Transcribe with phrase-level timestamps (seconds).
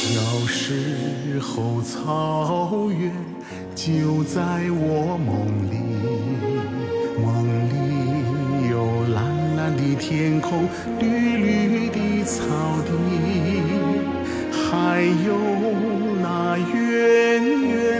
[0.00, 3.12] 小时候，草原
[3.74, 5.74] 就在我梦里，
[7.20, 7.26] 梦
[7.68, 7.74] 里
[8.70, 8.76] 有
[9.12, 9.18] 蓝
[9.56, 10.68] 蓝的天空，
[11.00, 11.04] 绿
[11.36, 12.44] 绿的草
[12.86, 12.88] 地，
[14.52, 15.34] 还有
[16.22, 17.97] 那远远。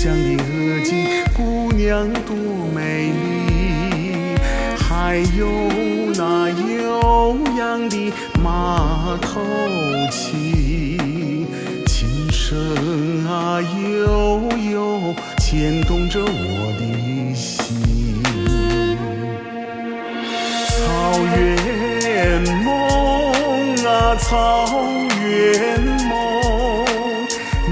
[0.00, 1.04] 慈祥的额吉
[1.36, 2.34] 姑娘多
[2.74, 4.34] 美丽，
[4.78, 5.46] 还有
[6.16, 8.10] 那悠扬的
[8.42, 9.42] 马头
[10.10, 11.46] 琴，
[11.84, 14.40] 琴声啊悠
[14.72, 18.22] 悠牵动着我的心。
[20.66, 22.64] 草原梦
[23.84, 24.66] 啊，草
[25.22, 26.16] 原梦，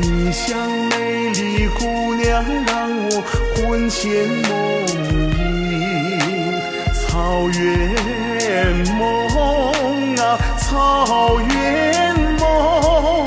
[0.02, 0.77] 你像
[2.38, 3.22] 想，让我
[3.56, 4.52] 魂牵梦
[5.36, 5.38] 萦。
[6.94, 13.24] 草原梦啊，草原梦，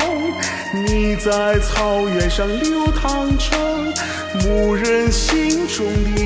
[0.74, 3.94] 你在草原上流淌成
[4.44, 6.22] 牧人心中的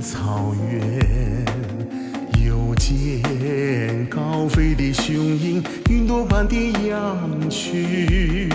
[0.00, 1.44] 草原，
[2.44, 6.54] 又见高飞的雄鹰，云朵般的
[6.88, 8.48] 羊群。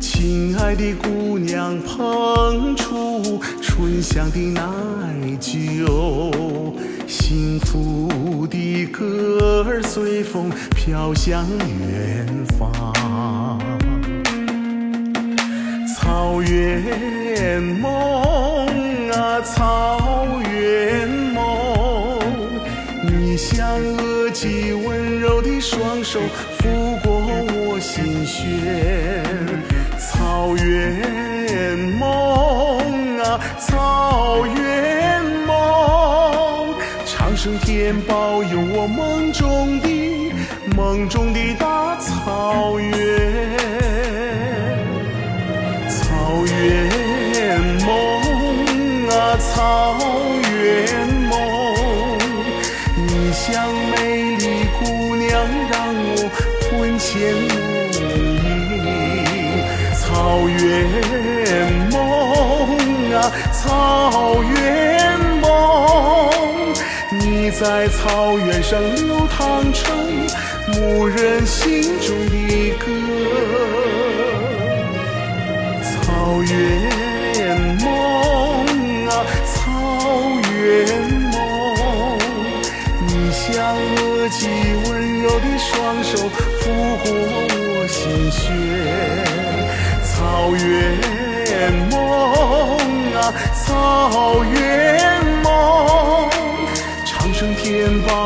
[0.00, 4.62] 亲爱的姑娘，捧出醇香的奶
[5.38, 6.74] 酒，
[7.06, 11.46] 幸福的歌儿随风飘向
[11.88, 12.26] 远
[12.58, 13.60] 方。
[15.94, 17.90] 草原梦
[19.10, 19.31] 啊，
[25.62, 26.18] 双手
[26.58, 27.22] 抚过
[27.54, 28.42] 我心弦。
[29.96, 36.74] 草原梦啊，草原梦，
[37.06, 40.32] 长生天保佑我梦中的
[40.76, 42.90] 梦中的大草原。
[45.88, 47.88] 草原梦
[49.08, 49.96] 啊，草
[60.32, 60.56] 草原
[61.90, 66.72] 梦啊，草原梦，
[67.10, 69.94] 你在草原上流淌成
[70.68, 72.86] 牧人心中的歌。
[75.84, 79.12] 草原梦啊，
[79.52, 79.60] 草
[80.50, 80.88] 原
[81.30, 81.36] 梦，
[83.06, 84.48] 你像额吉
[84.88, 86.62] 温柔的双手抚
[87.04, 89.21] 过我心弦。
[90.22, 92.78] 草原梦
[93.12, 93.34] 啊，
[93.66, 96.30] 草原梦，
[97.04, 98.21] 长生天保